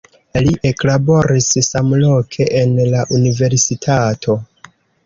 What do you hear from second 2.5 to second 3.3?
en la